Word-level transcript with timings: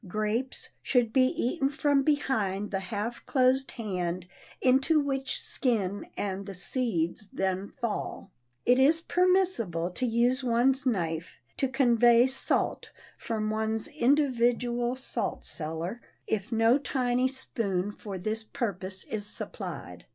Grapes 0.07 0.69
should 0.81 1.13
be 1.13 1.27
eaten 1.27 1.69
from 1.69 2.01
behind 2.01 2.71
the 2.71 2.79
half 2.79 3.23
closed 3.27 3.69
hand 3.69 4.27
into 4.59 4.99
which 4.99 5.39
skin 5.39 6.07
and 6.17 6.47
the 6.47 6.55
seeds 6.55 7.27
then 7.27 7.67
fall. 7.79 8.31
It 8.65 8.79
is 8.79 9.01
permissible 9.01 9.91
to 9.91 10.05
use 10.07 10.43
one's 10.43 10.87
knife 10.87 11.35
to 11.57 11.67
convey 11.67 12.25
salt 12.25 12.89
from 13.15 13.51
one's 13.51 13.89
individual 13.89 14.95
salt 14.95 15.45
cellar, 15.45 16.01
if 16.25 16.51
no 16.51 16.79
tiny 16.79 17.27
spoon 17.27 17.91
for 17.91 18.17
this 18.17 18.43
purpose 18.43 19.03
is 19.03 19.27
supplied. 19.27 20.05